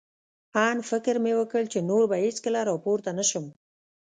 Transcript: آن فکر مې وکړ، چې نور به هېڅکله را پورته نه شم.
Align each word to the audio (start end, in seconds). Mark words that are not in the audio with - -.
آن 0.67 0.77
فکر 0.89 1.15
مې 1.23 1.33
وکړ، 1.37 1.63
چې 1.73 1.79
نور 1.89 2.01
به 2.09 2.17
هېڅکله 2.25 2.59
را 2.67 2.75
پورته 2.83 3.11
نه 3.19 3.23
شم. 3.29 3.45